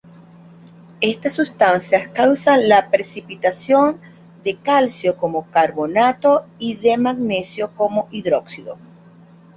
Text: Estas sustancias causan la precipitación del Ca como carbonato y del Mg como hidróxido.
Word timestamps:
Estas 0.99 1.35
sustancias 1.35 2.07
causan 2.07 2.67
la 2.67 2.89
precipitación 2.89 3.99
del 4.43 4.59
Ca 4.59 4.81
como 5.15 5.45
carbonato 5.51 6.47
y 6.57 6.75
del 6.77 7.01
Mg 7.01 7.75
como 7.75 8.07
hidróxido. 8.09 8.79